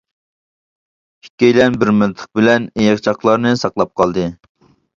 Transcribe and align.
ئىككىيلەن 1.25 1.77
بىر 1.85 1.93
مىلتىق 1.99 2.31
بىلەن 2.41 2.67
ئېيىقچاقلارنى 2.73 3.55
ساقلاپ 3.65 3.97
قالدى. 4.03 4.29